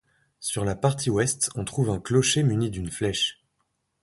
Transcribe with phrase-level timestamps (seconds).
[0.39, 3.39] Sur la partie ouest on trouve un clocher muni d'une flèche.